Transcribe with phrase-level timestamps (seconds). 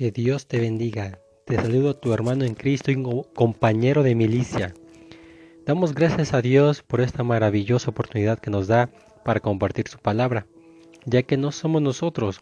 [0.00, 1.18] Que Dios te bendiga.
[1.44, 2.96] Te saludo tu hermano en Cristo y
[3.34, 4.72] compañero de milicia.
[5.66, 8.88] Damos gracias a Dios por esta maravillosa oportunidad que nos da
[9.26, 10.46] para compartir su palabra,
[11.04, 12.40] ya que no somos nosotros,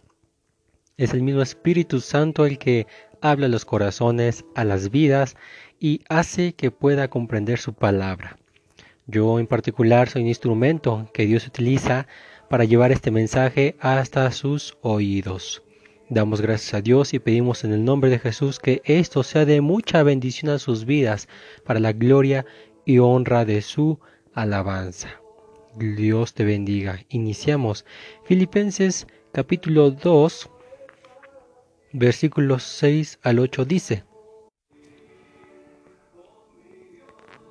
[0.96, 2.86] es el mismo Espíritu Santo el que
[3.20, 5.34] habla a los corazones, a las vidas
[5.80, 8.38] y hace que pueda comprender su palabra.
[9.08, 12.06] Yo en particular soy un instrumento que Dios utiliza
[12.48, 15.64] para llevar este mensaje hasta sus oídos.
[16.10, 19.60] Damos gracias a Dios y pedimos en el nombre de Jesús que esto sea de
[19.60, 21.28] mucha bendición a sus vidas
[21.64, 22.46] para la gloria
[22.86, 23.98] y honra de su
[24.32, 25.20] alabanza.
[25.76, 27.00] Dios te bendiga.
[27.10, 27.84] Iniciamos
[28.24, 30.50] Filipenses capítulo 2
[31.92, 34.04] versículos 6 al 8 dice,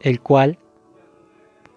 [0.02, 0.60] el cual,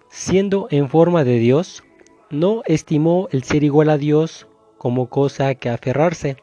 [0.09, 1.83] siendo en forma de Dios,
[2.29, 6.37] no estimó el ser igual a Dios como cosa que aferrarse,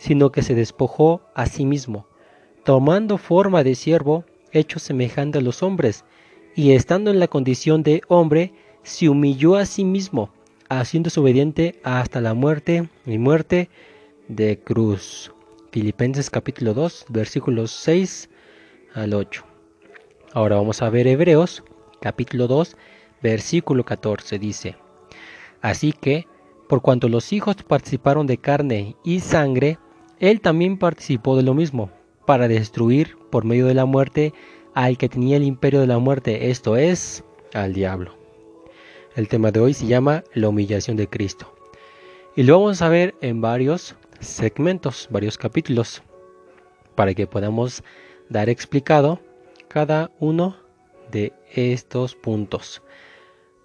[0.00, 2.06] sino que se despojó a sí mismo,
[2.64, 6.06] tomando forma de siervo, hecho semejante a los hombres,
[6.56, 10.30] y estando en la condición de hombre, se humilló a sí mismo,
[10.70, 13.68] haciéndose obediente hasta la muerte y muerte
[14.26, 15.32] de cruz.
[15.70, 18.30] Filipenses capítulo 2, versículos 6
[18.94, 19.44] al 8.
[20.32, 21.62] Ahora vamos a ver Hebreos
[22.00, 22.74] capítulo 2,
[23.22, 24.38] versículo 14.
[24.38, 24.76] Dice,
[25.60, 26.26] Así que,
[26.70, 29.78] por cuanto los hijos participaron de carne y sangre,
[30.20, 31.90] él también participó de lo mismo,
[32.26, 34.32] para destruir por medio de la muerte
[34.74, 38.14] al que tenía el imperio de la muerte, esto es, al diablo.
[39.16, 41.52] El tema de hoy se llama la humillación de Cristo.
[42.36, 46.02] Y lo vamos a ver en varios segmentos, varios capítulos,
[46.94, 47.82] para que podamos
[48.28, 49.18] dar explicado
[49.68, 50.56] cada uno
[51.10, 52.82] de estos puntos,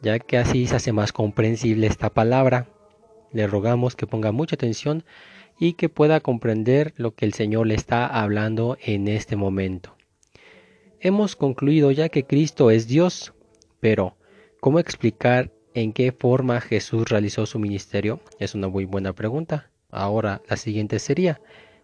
[0.01, 2.67] ya que así se hace más comprensible esta palabra.
[3.31, 5.03] Le rogamos que ponga mucha atención
[5.57, 9.95] y que pueda comprender lo que el Señor le está hablando en este momento.
[10.99, 13.33] Hemos concluido ya que Cristo es Dios,
[13.79, 14.17] pero
[14.59, 18.21] ¿cómo explicar en qué forma Jesús realizó su ministerio?
[18.39, 19.69] Es una muy buena pregunta.
[19.91, 21.39] Ahora la siguiente sería,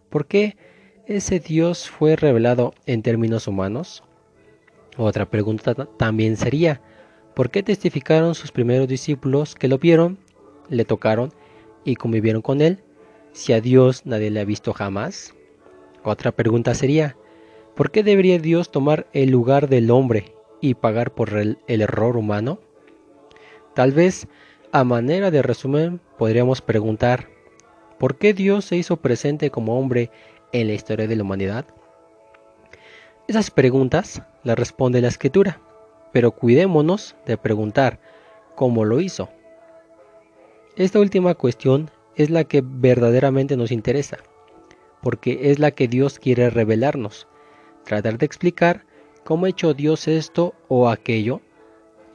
[0.10, 0.58] ¿por qué
[1.06, 4.04] ese Dios fue revelado en términos humanos?
[4.98, 6.82] Otra pregunta también sería,
[7.36, 10.20] ¿por qué testificaron sus primeros discípulos que lo vieron,
[10.68, 11.32] le tocaron
[11.86, 12.84] y convivieron con él,
[13.34, 15.34] si a Dios nadie le ha visto jamás?
[16.04, 17.16] Otra pregunta sería,
[17.76, 22.60] ¿por qué debería Dios tomar el lugar del hombre y pagar por el, error humano?
[23.74, 24.28] Tal vez,
[24.72, 27.30] a manera de resumen, podríamos preguntar,
[28.02, 30.10] ¿Por qué Dios se hizo presente como hombre
[30.54, 31.66] en la historia de la humanidad?
[33.28, 35.62] Esas preguntas las responde la escritura,
[36.12, 38.00] pero cuidémonos de preguntar
[38.56, 39.30] cómo lo hizo.
[40.76, 44.18] Esta última cuestión es la que verdaderamente nos interesa,
[45.02, 47.28] porque es la que Dios quiere revelarnos.
[47.86, 48.86] Tratar de explicar
[49.24, 51.42] cómo ha hecho Dios esto o aquello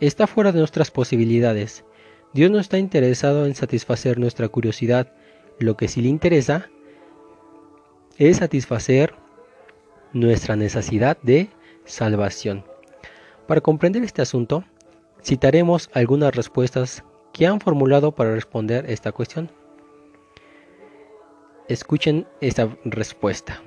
[0.00, 1.84] está fuera de nuestras posibilidades.
[2.32, 5.12] Dios no está interesado en satisfacer nuestra curiosidad,
[5.58, 6.68] lo que sí le interesa
[8.18, 9.14] es satisfacer
[10.12, 11.48] nuestra necesidad de
[11.84, 12.64] salvación.
[13.46, 14.64] Para comprender este asunto,
[15.22, 19.50] citaremos algunas respuestas que han formulado para responder esta cuestión.
[21.68, 23.62] Escuchen esta respuesta.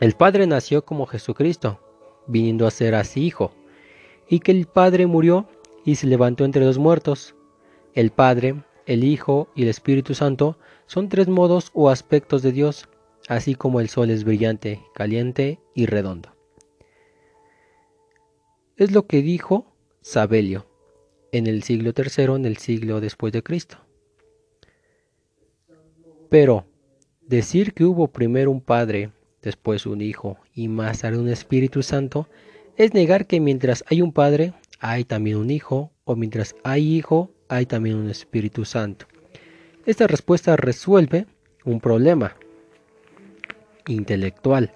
[0.00, 1.80] El Padre nació como Jesucristo,
[2.26, 3.52] viniendo a ser así hijo,
[4.28, 5.48] y que el Padre murió
[5.84, 7.34] y se levantó entre los muertos.
[7.94, 12.88] El Padre el Hijo y el Espíritu Santo son tres modos o aspectos de Dios,
[13.28, 16.34] así como el Sol es brillante, caliente y redondo.
[18.76, 19.72] Es lo que dijo
[20.02, 20.66] Sabelio
[21.32, 23.78] en el siglo III, en el siglo después de Cristo.
[26.28, 26.66] Pero
[27.26, 29.10] decir que hubo primero un Padre,
[29.42, 32.28] después un Hijo y más tarde un Espíritu Santo,
[32.76, 37.30] es negar que mientras hay un Padre, hay también un Hijo, o mientras hay Hijo,
[37.48, 39.06] hay también un Espíritu Santo.
[39.86, 41.26] Esta respuesta resuelve
[41.64, 42.36] un problema
[43.86, 44.72] intelectual,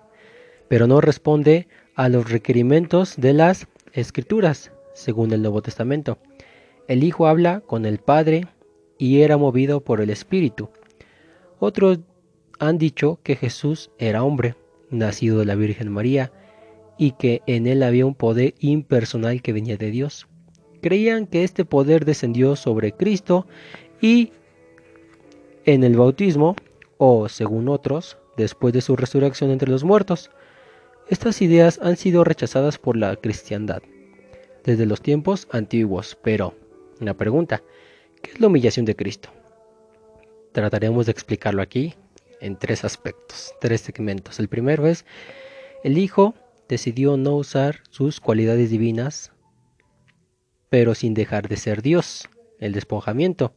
[0.68, 6.18] pero no responde a los requerimientos de las Escrituras, según el Nuevo Testamento.
[6.88, 8.46] El Hijo habla con el Padre
[8.98, 10.70] y era movido por el Espíritu.
[11.58, 12.00] Otros
[12.58, 14.54] han dicho que Jesús era hombre,
[14.90, 16.32] nacido de la Virgen María,
[16.96, 20.26] y que en él había un poder impersonal que venía de Dios
[20.80, 23.46] creían que este poder descendió sobre Cristo
[24.00, 24.32] y
[25.64, 26.56] en el bautismo,
[26.96, 30.30] o según otros, después de su resurrección entre los muertos.
[31.08, 33.82] Estas ideas han sido rechazadas por la cristiandad
[34.64, 36.54] desde los tiempos antiguos, pero,
[37.00, 37.62] una pregunta,
[38.22, 39.30] ¿qué es la humillación de Cristo?
[40.52, 41.94] Trataremos de explicarlo aquí
[42.40, 44.38] en tres aspectos, tres segmentos.
[44.38, 45.04] El primero es,
[45.84, 46.34] el Hijo
[46.68, 49.32] decidió no usar sus cualidades divinas,
[50.68, 53.52] pero sin dejar de ser Dios, el despojamiento.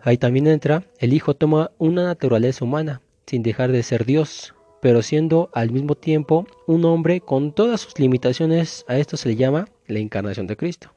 [0.00, 5.02] Ahí también entra, el Hijo toma una naturaleza humana, sin dejar de ser Dios, pero
[5.02, 9.68] siendo al mismo tiempo un hombre con todas sus limitaciones, a esto se le llama
[9.86, 10.92] la encarnación de Cristo.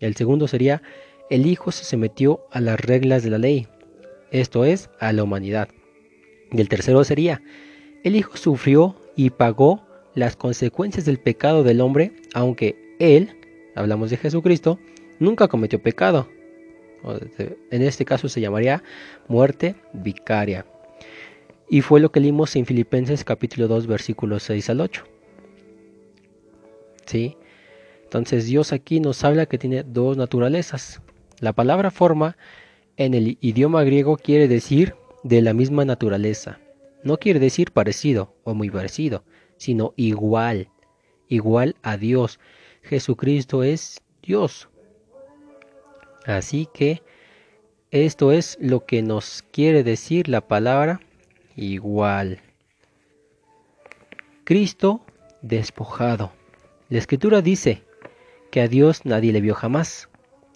[0.00, 0.82] El segundo sería,
[1.30, 3.68] el Hijo se sometió a las reglas de la ley,
[4.30, 5.68] esto es, a la humanidad.
[6.52, 7.42] Y el tercero sería,
[8.04, 13.36] el Hijo sufrió y pagó las consecuencias del pecado del hombre, aunque Él,
[13.74, 14.78] hablamos de Jesucristo,
[15.18, 16.28] nunca cometió pecado.
[17.70, 18.82] En este caso se llamaría
[19.28, 20.66] muerte vicaria.
[21.70, 25.04] Y fue lo que leímos en Filipenses capítulo 2 versículos 6 al 8.
[27.06, 27.36] ¿Sí?
[28.04, 31.02] Entonces Dios aquí nos habla que tiene dos naturalezas.
[31.40, 32.36] La palabra forma
[32.98, 36.58] en el idioma griego quiere decir de la misma naturaleza.
[37.04, 39.24] No quiere decir parecido o muy parecido,
[39.56, 40.68] sino igual,
[41.28, 42.40] igual a Dios.
[42.82, 44.68] Jesucristo es Dios.
[46.26, 47.02] Así que
[47.92, 51.00] esto es lo que nos quiere decir la palabra
[51.54, 52.40] igual.
[54.42, 55.02] Cristo
[55.40, 56.32] despojado.
[56.88, 57.84] La escritura dice
[58.50, 60.08] que a Dios nadie le vio jamás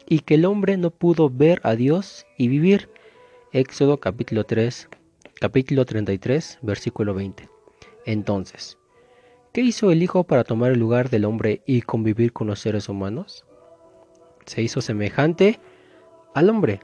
[0.09, 2.89] y que el hombre no pudo ver a Dios y vivir.
[3.53, 4.89] Éxodo capítulo 3,
[5.35, 7.49] capítulo 33, versículo 20.
[8.07, 8.79] Entonces,
[9.53, 12.89] ¿qué hizo el Hijo para tomar el lugar del hombre y convivir con los seres
[12.89, 13.45] humanos?
[14.47, 15.61] Se hizo semejante
[16.35, 16.81] al hombre.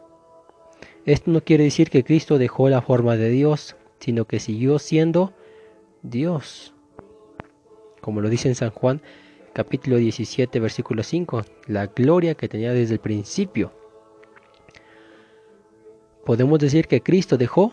[1.06, 5.32] Esto no quiere decir que Cristo dejó la forma de Dios, sino que siguió siendo
[6.02, 6.74] Dios.
[8.00, 9.02] Como lo dice en San Juan
[9.58, 13.72] capítulo 17, versículo 5, la gloria que tenía desde el principio.
[16.24, 17.72] Podemos decir que Cristo dejó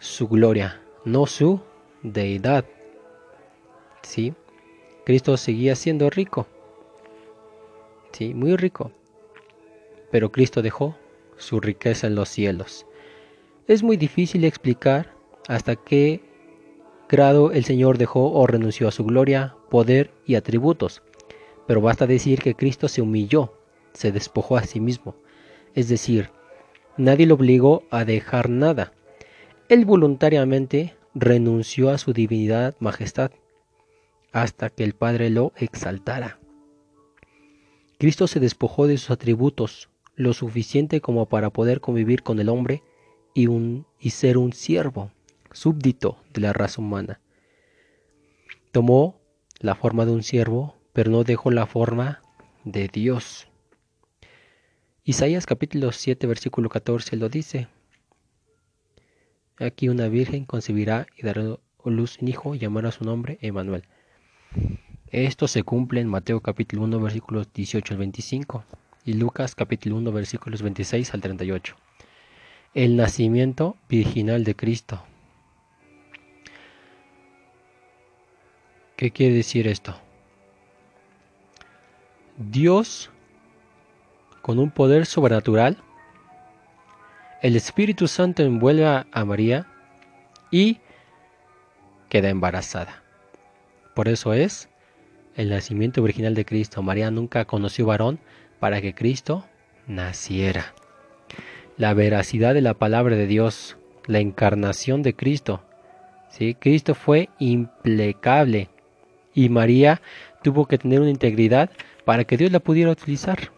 [0.00, 1.60] su gloria, no su
[2.02, 2.64] deidad.
[4.02, 4.34] ¿Sí?
[5.04, 6.48] Cristo seguía siendo rico.
[8.10, 8.90] Sí, muy rico.
[10.10, 10.96] Pero Cristo dejó
[11.36, 12.86] su riqueza en los cielos.
[13.68, 15.14] Es muy difícil explicar
[15.46, 16.22] hasta qué
[17.08, 21.02] grado el Señor dejó o renunció a su gloria, poder y atributos
[21.70, 23.54] pero basta decir que Cristo se humilló,
[23.92, 25.14] se despojó a sí mismo,
[25.72, 26.30] es decir,
[26.96, 28.92] nadie lo obligó a dejar nada.
[29.68, 33.30] Él voluntariamente renunció a su divinidad, majestad,
[34.32, 36.40] hasta que el Padre lo exaltara.
[38.00, 42.82] Cristo se despojó de sus atributos, lo suficiente como para poder convivir con el hombre
[43.32, 45.12] y, un, y ser un siervo,
[45.52, 47.20] súbdito de la raza humana.
[48.72, 49.20] Tomó
[49.60, 52.20] la forma de un siervo pero no dejó la forma
[52.64, 53.48] de Dios.
[55.02, 57.68] Isaías capítulo 7 versículo 14 lo dice.
[59.58, 61.56] Aquí una virgen concebirá y dará
[61.86, 63.84] luz un hijo y llamará su nombre Emanuel.
[65.10, 68.64] Esto se cumple en Mateo capítulo 1 versículos 18 al 25
[69.06, 71.76] y Lucas capítulo 1 versículos 26 al 38.
[72.74, 75.02] El nacimiento virginal de Cristo.
[78.96, 79.98] ¿Qué quiere decir esto?
[82.48, 83.10] Dios,
[84.40, 85.76] con un poder sobrenatural,
[87.42, 89.66] el Espíritu Santo envuelve a María
[90.50, 90.78] y
[92.08, 93.02] queda embarazada.
[93.94, 94.70] Por eso es
[95.36, 96.82] el nacimiento original de Cristo.
[96.82, 98.18] María nunca conoció varón
[98.58, 99.44] para que Cristo
[99.86, 100.74] naciera.
[101.76, 103.76] La veracidad de la palabra de Dios,
[104.06, 105.62] la encarnación de Cristo.
[106.30, 106.54] ¿sí?
[106.54, 108.70] Cristo fue impecable
[109.34, 110.00] y María
[110.42, 111.70] tuvo que tener una integridad
[112.04, 113.50] para que Dios la pudiera utilizar.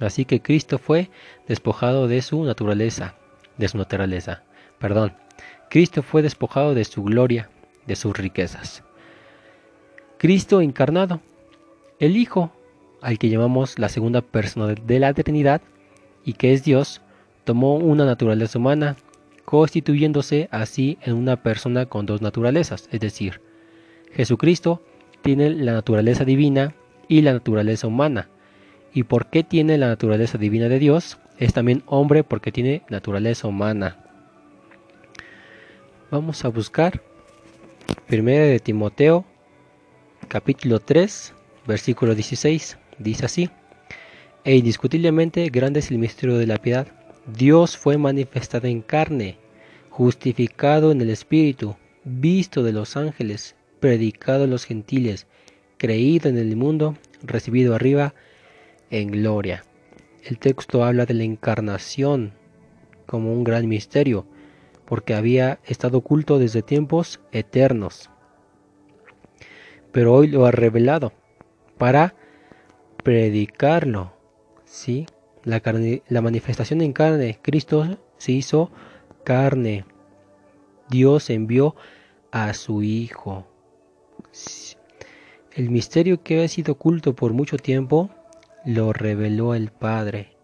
[0.00, 1.10] Así que Cristo fue
[1.46, 3.14] despojado de su naturaleza,
[3.58, 4.42] de su naturaleza,
[4.78, 5.12] perdón.
[5.68, 7.50] Cristo fue despojado de su gloria,
[7.86, 8.82] de sus riquezas.
[10.18, 11.20] Cristo encarnado,
[11.98, 12.52] el Hijo,
[13.02, 15.62] al que llamamos la segunda persona de la Trinidad
[16.24, 17.00] y que es Dios,
[17.44, 18.96] tomó una naturaleza humana,
[19.44, 23.40] constituyéndose así en una persona con dos naturalezas, es decir,
[24.12, 24.82] Jesucristo
[25.22, 26.74] tiene la naturaleza divina
[27.08, 28.28] y la naturaleza humana.
[28.92, 31.18] ¿Y por qué tiene la naturaleza divina de Dios?
[31.38, 33.98] Es también hombre porque tiene naturaleza humana.
[36.10, 37.02] Vamos a buscar
[38.10, 39.24] 1 de Timoteo
[40.28, 41.34] capítulo 3
[41.66, 42.78] versículo 16.
[42.98, 43.50] Dice así.
[44.44, 46.86] E indiscutiblemente grande es el misterio de la piedad.
[47.26, 49.36] Dios fue manifestado en carne,
[49.90, 55.26] justificado en el Espíritu, visto de los ángeles, predicado a los gentiles,
[55.78, 58.14] creído en el mundo, recibido arriba
[58.90, 59.64] en gloria.
[60.22, 62.34] El texto habla de la encarnación
[63.06, 64.26] como un gran misterio,
[64.84, 68.10] porque había estado oculto desde tiempos eternos.
[69.92, 71.12] Pero hoy lo ha revelado
[71.78, 72.14] para
[73.02, 74.12] predicarlo.
[74.64, 75.06] ¿sí?
[75.42, 75.62] La,
[76.08, 78.70] la manifestación en carne, Cristo se hizo
[79.24, 79.84] carne.
[80.90, 81.74] Dios envió
[82.30, 83.49] a su Hijo.
[85.52, 88.10] El misterio que ha sido oculto por mucho tiempo
[88.64, 90.36] lo reveló el Padre.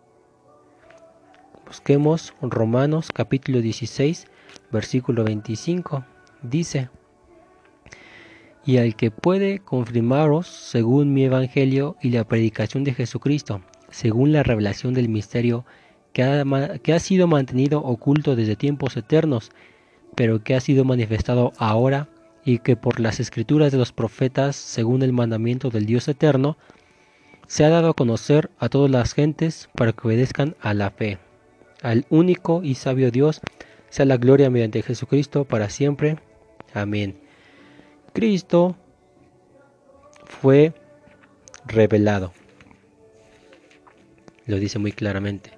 [1.67, 4.27] Busquemos Romanos capítulo 16,
[4.73, 6.05] versículo 25.
[6.43, 6.91] Dice,
[8.65, 14.43] y al que puede confirmaros según mi evangelio y la predicación de Jesucristo, según la
[14.43, 15.65] revelación del misterio
[16.13, 19.53] que ha, que ha sido mantenido oculto desde tiempos eternos,
[20.17, 22.09] pero que ha sido manifestado ahora
[22.47, 26.57] y que por las escrituras de los profetas, según el mandamiento del Dios eterno,
[27.49, 31.19] se ha dado a conocer a todas las gentes para que obedezcan a la fe.
[31.83, 33.41] Al único y sabio Dios
[33.91, 36.19] sea la gloria mediante Jesucristo para siempre.
[36.73, 37.19] Amén.
[38.13, 38.77] Cristo
[40.25, 40.73] fue
[41.67, 42.33] revelado.
[44.47, 45.51] Lo dice muy claramente.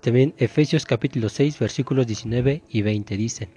[0.00, 3.50] También Efesios capítulo 6 versículos 19 y 20 dicen.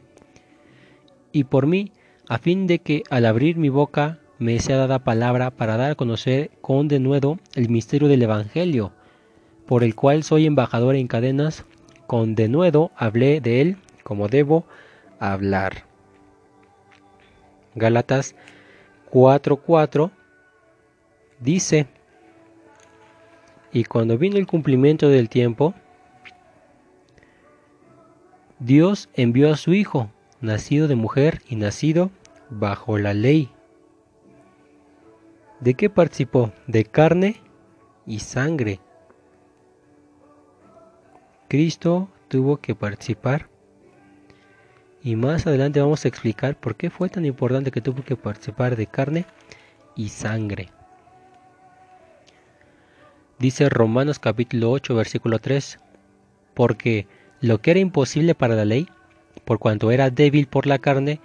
[1.32, 1.94] Y por mí,
[2.28, 5.96] a fin de que al abrir mi boca me sea dada palabra para dar a
[5.96, 8.92] conocer con denuedo el misterio del Evangelio,
[9.66, 11.66] por el cual soy embajador en cadenas,
[12.08, 14.66] con denuedo hablé de él como debo
[15.20, 15.86] hablar.
[17.76, 18.36] Gálatas
[19.12, 20.12] 4:4
[21.40, 21.88] dice,
[23.72, 25.74] y cuando vino el cumplimiento del tiempo,
[28.60, 30.10] Dios envió a su Hijo,
[30.46, 32.12] nacido de mujer y nacido
[32.50, 33.52] bajo la ley.
[35.60, 36.54] ¿De qué participó?
[36.68, 37.42] De carne
[38.06, 38.80] y sangre.
[41.48, 43.50] Cristo tuvo que participar
[45.06, 48.76] y más adelante vamos a explicar por qué fue tan importante que tuvo que participar
[48.76, 49.26] de carne
[49.96, 50.70] y sangre.
[53.38, 55.78] Dice Romanos capítulo 8 versículo 3,
[56.56, 57.08] porque
[57.40, 58.88] lo que era imposible para la ley,
[59.46, 61.22] por cuanto era débil por la carne,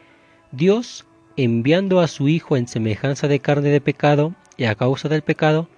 [0.53, 5.23] Dios, enviando a su Hijo en semejanza de carne de pecado y a causa del
[5.23, 5.69] pecado,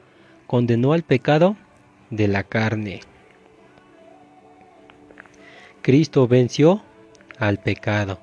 [0.47, 1.57] condenó al pecado
[2.11, 3.01] de la carne.
[5.83, 6.83] Cristo venció
[7.39, 8.21] al pecado.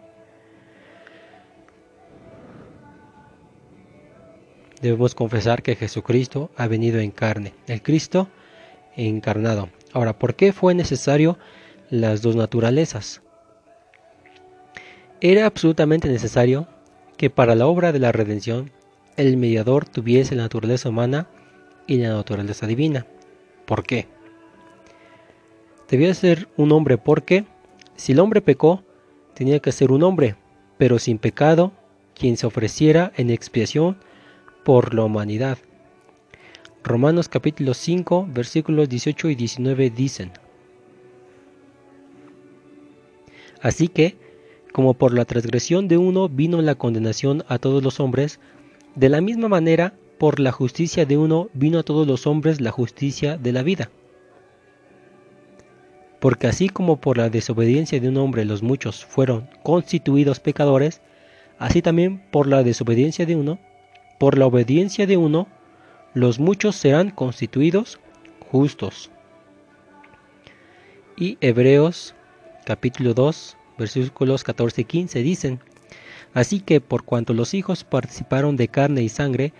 [4.81, 8.29] Debemos confesar que Jesucristo ha venido en carne, el Cristo
[8.95, 9.69] encarnado.
[9.91, 11.37] Ahora, ¿por qué fue necesario
[11.89, 13.21] las dos naturalezas?
[15.21, 16.67] Era absolutamente necesario
[17.17, 18.71] que para la obra de la redención
[19.17, 21.27] el mediador tuviese la naturaleza humana
[21.87, 23.05] y la naturaleza divina.
[23.65, 24.07] ¿Por qué?
[25.89, 27.43] Debía ser un hombre porque
[27.97, 28.83] si el hombre pecó,
[29.33, 30.37] tenía que ser un hombre,
[30.77, 31.73] pero sin pecado,
[32.15, 33.97] quien se ofreciera en expiación
[34.63, 35.57] por la humanidad.
[36.81, 40.31] Romanos capítulo 5 versículos 18 y 19 dicen,
[43.61, 44.28] Así que,
[44.71, 48.39] como por la transgresión de uno vino la condenación a todos los hombres,
[48.95, 52.71] de la misma manera, por la justicia de uno vino a todos los hombres la
[52.71, 53.89] justicia de la vida
[56.19, 61.01] porque así como por la desobediencia de un hombre los muchos fueron constituidos pecadores,
[61.57, 63.59] así también por la desobediencia de uno,
[64.19, 65.47] por la obediencia de uno,
[66.13, 67.99] los muchos serán constituidos
[68.51, 69.11] justos.
[71.15, 72.15] Y Hebreos
[72.65, 75.59] capítulo 2 versículos 14 y 15 dicen,
[76.33, 79.53] Así que por cuanto los hijos participaron de carne y sangre,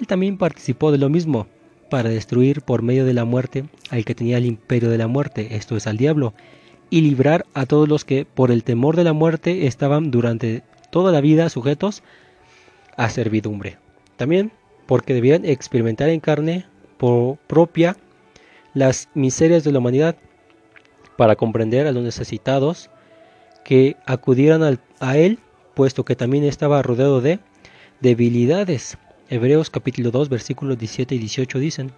[0.00, 1.46] él también participó de lo mismo,
[1.90, 5.54] para destruir por medio de la muerte al que tenía el imperio de la muerte,
[5.56, 6.34] esto es al diablo,
[6.90, 11.12] y librar a todos los que por el temor de la muerte estaban durante toda
[11.12, 12.02] la vida sujetos
[12.96, 13.78] a servidumbre.
[14.16, 14.52] También
[14.86, 16.66] porque debían experimentar en carne
[17.46, 17.96] propia
[18.72, 20.16] las miserias de la humanidad
[21.16, 22.90] para comprender a los necesitados
[23.64, 25.38] que acudieran a él,
[25.74, 27.40] puesto que también estaba rodeado de
[28.00, 28.98] debilidades
[29.30, 31.92] Hebreos capítulo 2 versículos 17 y 18 dicen,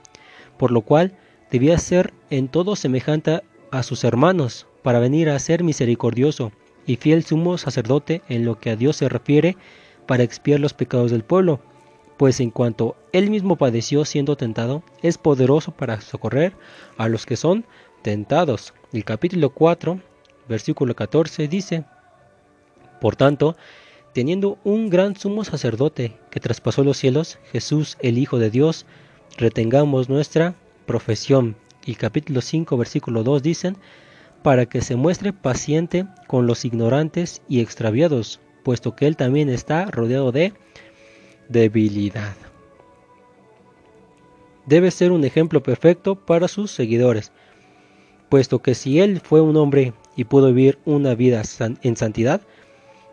[0.56, 1.12] por lo cual
[1.50, 3.42] debía ser en todo semejante
[3.72, 6.52] a sus hermanos, para venir a ser misericordioso
[6.86, 9.56] y fiel sumo sacerdote en lo que a Dios se refiere,
[10.06, 11.58] para expiar los pecados del pueblo,
[12.16, 16.52] pues en cuanto él mismo padeció siendo tentado, es poderoso para socorrer
[16.96, 17.66] a los que son
[18.02, 18.72] tentados.
[18.92, 20.00] El capítulo 4,
[20.48, 21.84] versículo 14 dice,
[23.00, 23.56] Por tanto,
[24.12, 28.86] teniendo un gran sumo sacerdote que traspasó los cielos, Jesús el Hijo de Dios,
[29.36, 30.54] retengamos nuestra
[30.86, 31.56] profesión.
[31.84, 33.76] Y capítulo 5, versículo 2 dicen,
[34.42, 39.86] para que se muestre paciente con los ignorantes y extraviados, puesto que él también está
[39.86, 40.52] rodeado de
[41.48, 42.34] debilidad.
[44.66, 47.32] Debe ser un ejemplo perfecto para sus seguidores,
[48.28, 51.42] puesto que si él fue un hombre y pudo vivir una vida
[51.82, 52.40] en santidad,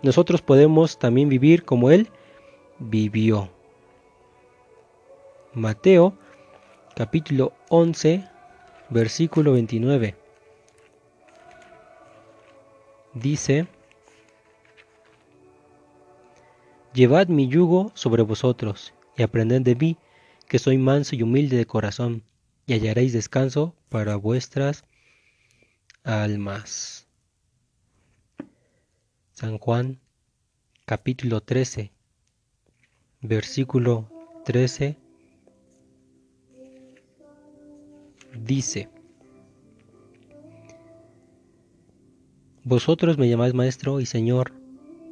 [0.02, 2.10] nosotros podemos también vivir como él
[2.80, 3.50] vivió.
[5.54, 6.18] Mateo
[6.96, 8.28] capítulo 11
[8.90, 10.16] versículo 29
[13.14, 13.68] dice,
[16.94, 19.98] Llevad mi yugo sobre vosotros y aprended de mí,
[20.48, 22.24] que soy manso y humilde de corazón,
[22.68, 24.86] y hallaréis descanso para vuestras
[26.04, 27.08] almas.
[29.32, 30.00] San Juan
[30.86, 31.92] capítulo 13,
[33.22, 34.10] versículo
[34.46, 34.98] 13
[38.44, 38.90] dice,
[42.66, 44.54] Vosotros me llamáis maestro y señor,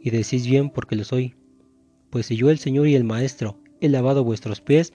[0.01, 1.35] y decís bien porque lo soy.
[2.09, 4.91] Pues si yo el Señor y el Maestro he lavado vuestros pies,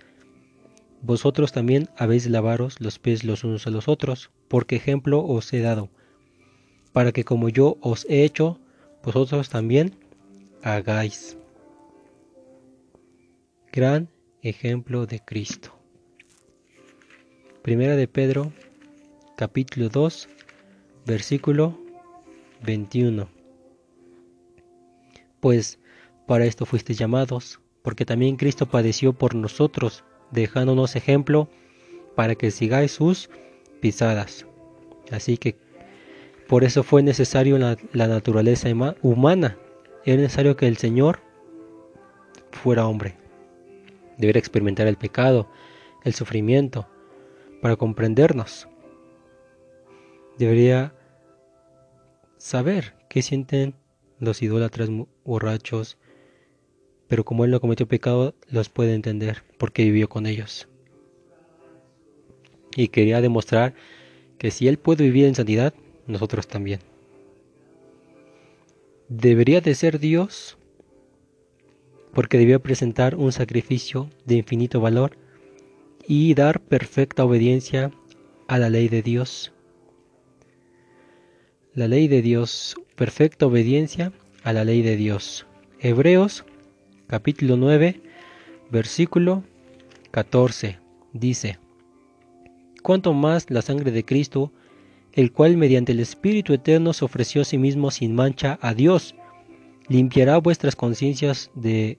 [1.02, 5.60] vosotros también habéis lavaros los pies los unos a los otros, porque ejemplo os he
[5.60, 5.90] dado,
[6.92, 8.58] para que como yo os he hecho,
[9.02, 9.94] vosotros también
[10.62, 11.36] hagáis.
[13.72, 14.08] Gran
[14.42, 15.72] ejemplo de Cristo.
[17.62, 18.52] Primera de Pedro,
[19.36, 20.28] capítulo 2,
[21.04, 21.78] versículo
[22.62, 23.28] 21.
[25.40, 25.78] Pues
[26.26, 31.48] para esto fuisteis llamados, porque también Cristo padeció por nosotros, dejándonos ejemplo
[32.14, 33.30] para que sigáis sus
[33.80, 34.46] pisadas.
[35.10, 35.56] Así que
[36.48, 38.68] por eso fue necesario la, naturaleza
[39.02, 39.58] humana.
[40.04, 41.20] Era necesario que el Señor
[42.52, 43.16] fuera hombre.
[44.16, 45.48] Debería experimentar el pecado,
[46.04, 46.88] el sufrimiento,
[47.60, 48.68] para comprendernos.
[50.38, 50.94] Debería
[52.36, 53.74] saber qué sienten
[54.18, 54.88] los idólatras
[55.24, 55.98] borrachos,
[57.08, 60.68] pero como él no cometió pecado, los puede entender porque vivió con ellos.
[62.76, 63.74] Y quería demostrar
[64.38, 65.74] que si él puede vivir en santidad,
[66.06, 66.80] nosotros también.
[69.08, 70.58] Debería de ser Dios
[72.12, 75.16] porque debía presentar un sacrificio de infinito valor
[76.08, 77.92] y dar perfecta obediencia
[78.48, 79.52] a la ley de Dios
[81.76, 84.10] la ley de Dios, perfecta obediencia
[84.42, 85.46] a la ley de Dios.
[85.78, 86.46] Hebreos
[87.06, 88.00] capítulo 9,
[88.70, 89.44] versículo
[90.10, 90.78] 14
[91.12, 91.58] dice,
[92.82, 94.52] Cuanto más la sangre de Cristo,
[95.12, 99.14] el cual mediante el Espíritu Eterno se ofreció a sí mismo sin mancha a Dios,
[99.88, 101.98] limpiará vuestras conciencias de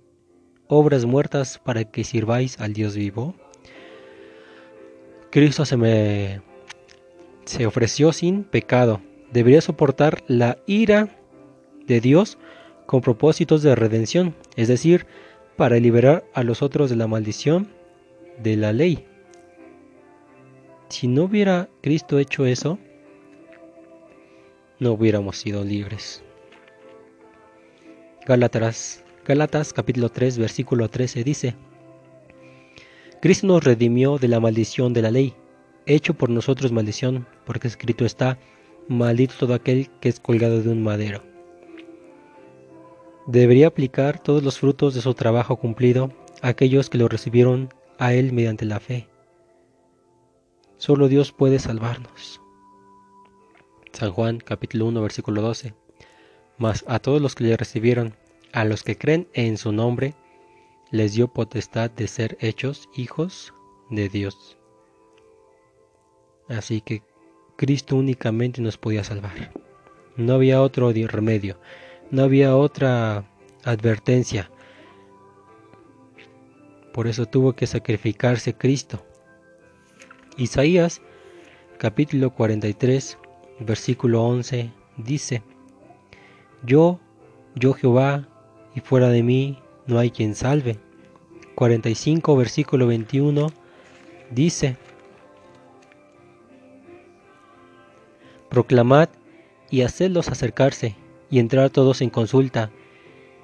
[0.68, 3.36] obras muertas para que sirváis al Dios vivo.
[5.32, 6.42] Cristo se me
[7.46, 11.10] se ofreció sin pecado debería soportar la ira
[11.86, 12.38] de Dios
[12.88, 15.06] con propósitos de redención, es decir,
[15.58, 17.68] para liberar a los otros de la maldición
[18.42, 19.06] de la ley.
[20.90, 22.80] Si no hubiera Cristo hecho eso,
[24.80, 26.24] no hubiéramos sido libres.
[28.26, 31.56] Gálatas, Gálatas capítulo 3 versículo 13 dice,
[33.22, 35.34] Cristo nos redimió de la maldición de la ley,
[35.86, 38.38] hecho por nosotros maldición, porque escrito está,
[38.88, 41.27] maldito todo aquel que es colgado de un madero.
[43.28, 48.14] Debería aplicar todos los frutos de su trabajo cumplido a aquellos que lo recibieron a
[48.14, 49.10] Él mediante la fe.
[50.78, 52.40] Solo Dios puede salvarnos.
[53.92, 55.74] San Juan capítulo 1 versículo 12.
[56.58, 58.16] Mas a todos los que le recibieron,
[58.54, 60.16] a los que creen en su nombre,
[60.90, 63.54] les dio potestad de ser hechos hijos
[63.90, 64.58] de Dios.
[66.48, 67.04] Así que
[67.58, 69.52] Cristo únicamente nos podía salvar.
[70.16, 71.60] No había otro remedio,
[72.12, 73.26] no había otra
[73.64, 74.50] advertencia.
[76.94, 79.06] Por eso tuvo que sacrificarse Cristo.
[80.38, 81.02] Isaías
[81.78, 83.18] capítulo 43
[83.60, 85.44] versículo 11 dice,
[86.64, 87.00] Yo,
[87.56, 88.28] yo Jehová,
[88.76, 90.80] y fuera de mí no hay quien salve.
[91.56, 93.48] 45 versículo 21
[94.32, 94.78] dice,
[98.50, 99.10] Proclamad
[99.70, 100.96] y hacedlos acercarse
[101.30, 102.72] y entrar todos en consulta.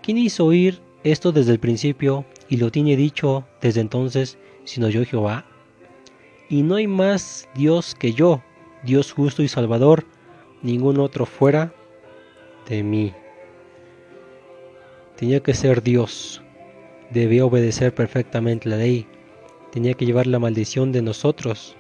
[0.02, 5.06] ¿Quién hizo oír esto desde el principio y lo tiene dicho desde entonces, sino yo
[5.06, 5.46] Jehová?
[6.50, 8.42] Y no hay más Dios que yo,
[8.84, 10.06] Dios justo y salvador,
[10.62, 11.74] ningún otro fuera
[12.68, 13.14] de mí.
[15.16, 16.42] Tenía que ser Dios,
[17.12, 19.08] debía obedecer perfectamente la ley,
[19.72, 21.76] tenía que llevar la maldición de nosotros,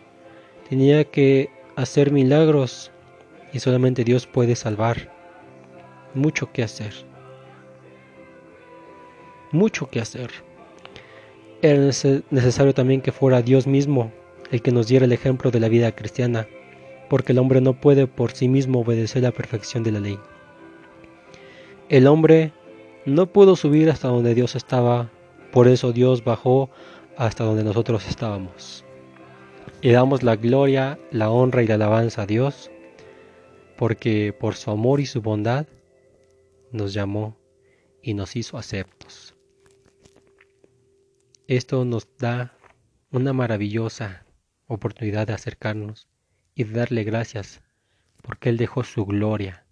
[0.69, 2.91] tenía que hacer milagros
[3.51, 5.12] y solamente Dios puede salvar.
[6.13, 6.93] Mucho que hacer.
[9.51, 10.31] Mucho que hacer.
[11.61, 11.91] Era
[12.29, 14.11] necesario también que fuera Dios mismo
[14.51, 16.47] el que nos diera el ejemplo de la vida cristiana,
[17.09, 20.19] porque el hombre no puede por sí mismo obedecer la perfección de la ley.
[21.89, 22.53] El hombre
[23.05, 25.09] no pudo subir hasta donde Dios estaba,
[25.51, 26.69] por eso Dios bajó
[27.17, 28.85] hasta donde nosotros estábamos.
[29.81, 32.69] Y damos la gloria, la honra y la alabanza a Dios,
[33.75, 35.65] porque por su amor y su bondad
[36.73, 37.39] nos llamó
[38.01, 39.35] y nos hizo aceptos.
[41.47, 42.57] Esto nos da
[43.11, 44.25] una maravillosa
[44.67, 46.07] oportunidad de acercarnos
[46.55, 47.61] y de darle gracias,
[48.21, 49.65] porque Él dejó su gloria,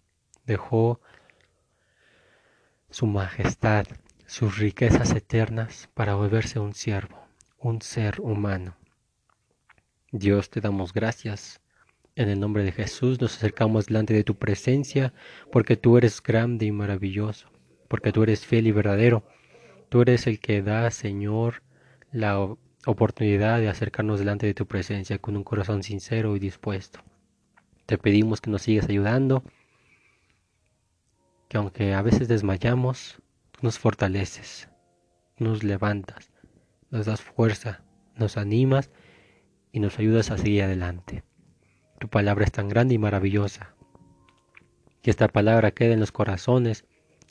[0.45, 1.01] dejó
[2.89, 3.85] su majestad,
[4.27, 7.25] sus riquezas eternas para volverse un siervo,
[7.57, 8.75] un ser humano.
[10.11, 11.61] Dios te damos gracias.
[12.15, 15.13] En el nombre de Jesús nos acercamos delante de tu presencia
[15.49, 17.49] porque tú eres grande y maravilloso,
[17.87, 19.23] porque tú eres fiel y verdadero.
[19.87, 21.63] Tú eres el que da, Señor,
[22.11, 22.37] la
[22.85, 26.99] oportunidad de acercarnos delante de tu presencia con un corazón sincero y dispuesto.
[27.85, 29.43] Te pedimos que nos sigas ayudando
[31.47, 33.21] que aunque a veces desmayamos,
[33.61, 34.69] nos fortaleces,
[35.37, 36.31] nos levantas,
[36.89, 37.83] nos das fuerza,
[38.15, 38.89] nos animas
[39.71, 41.23] y nos ayudas a seguir adelante.
[42.01, 43.75] Tu palabra es tan grande y maravillosa.
[45.03, 46.83] Que esta palabra quede en los corazones,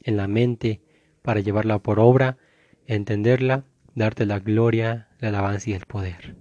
[0.05, 0.81] en la mente,
[1.23, 2.39] para llevarla por obra,
[2.87, 3.65] entenderla,
[3.97, 6.37] darte la gloria, la alabanza y el poder.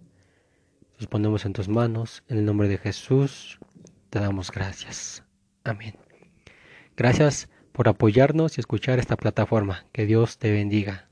[1.00, 3.58] Nos ponemos en tus manos, en el nombre de Jesús,
[4.12, 5.24] te damos gracias.
[5.64, 5.96] Amén.
[6.96, 9.88] Gracias por apoyarnos y escuchar esta plataforma.
[9.92, 11.09] Que Dios te bendiga.